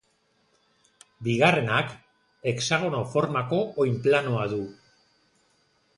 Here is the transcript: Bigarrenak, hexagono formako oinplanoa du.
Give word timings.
Bigarrenak, 1.27 1.93
hexagono 2.53 3.03
formako 3.13 3.61
oinplanoa 3.85 4.51
du. 4.55 4.63